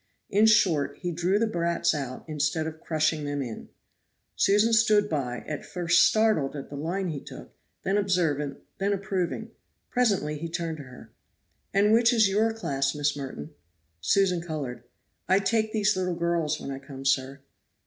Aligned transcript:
In 0.31 0.47
short, 0.47 0.97
he 0.99 1.11
drew 1.11 1.37
the 1.37 1.45
brats 1.45 1.93
out 1.93 2.25
instead 2.27 2.65
of 2.65 2.81
crushing 2.81 3.23
them 3.23 3.39
in. 3.43 3.69
Susan 4.35 4.73
stood 4.73 5.07
by, 5.07 5.43
at 5.47 5.63
first 5.63 6.03
startled 6.07 6.55
at 6.55 6.71
the 6.71 6.75
line 6.75 7.09
he 7.09 7.19
took, 7.19 7.53
then 7.83 7.97
observant, 7.99 8.61
then 8.79 8.93
approving. 8.93 9.51
Presently 9.91 10.39
he 10.39 10.49
turned 10.49 10.77
to 10.77 10.83
her. 10.89 11.11
"And 11.71 11.93
which 11.93 12.13
is 12.13 12.27
your 12.29 12.51
class, 12.51 12.95
Miss 12.95 13.15
Merton?" 13.15 13.51
Susan 13.99 14.41
colored. 14.41 14.81
"I 15.29 15.37
take 15.37 15.71
these 15.71 15.95
little 15.95 16.15
girls 16.15 16.59
when 16.59 16.71
I 16.71 16.79
come, 16.79 17.05
sir. 17.05 17.41